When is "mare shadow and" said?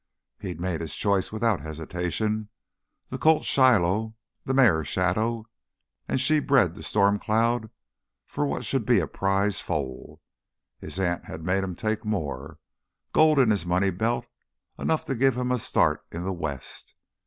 4.55-6.19